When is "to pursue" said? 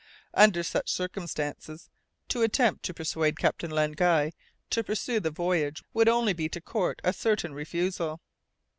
4.71-5.19